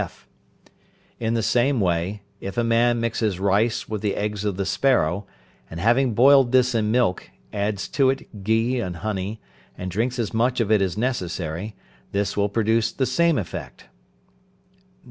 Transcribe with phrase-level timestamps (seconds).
[0.01, 0.27] (f).
[1.19, 5.27] In the same way, if a man mixes rice with the eggs of the sparrow,
[5.69, 9.39] and having boiled this in milk, adds to it ghee and honey,
[9.77, 11.75] and drinks as much of it as necessary,
[12.13, 13.89] this will produce the same effect.